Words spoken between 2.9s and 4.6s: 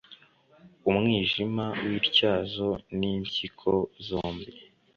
n impyiko zombi